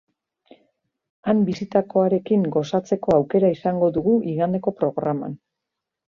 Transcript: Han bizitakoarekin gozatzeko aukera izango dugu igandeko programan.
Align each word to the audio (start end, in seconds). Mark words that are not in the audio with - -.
Han 1.33 1.43
bizitakoarekin 1.49 2.47
gozatzeko 2.57 3.15
aukera 3.19 3.53
izango 3.59 3.93
dugu 4.01 4.17
igandeko 4.35 4.77
programan. 4.83 5.39